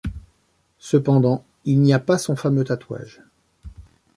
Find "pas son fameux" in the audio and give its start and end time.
1.99-2.63